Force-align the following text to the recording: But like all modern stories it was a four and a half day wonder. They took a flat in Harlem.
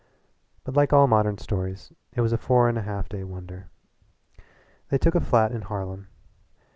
But 0.63 0.73
like 0.75 0.91
all 0.91 1.05
modern 1.05 1.37
stories 1.37 1.93
it 2.11 2.21
was 2.21 2.33
a 2.33 2.37
four 2.39 2.67
and 2.67 2.75
a 2.75 2.81
half 2.81 3.07
day 3.07 3.23
wonder. 3.23 3.69
They 4.89 4.97
took 4.97 5.13
a 5.13 5.21
flat 5.21 5.51
in 5.51 5.61
Harlem. 5.61 6.07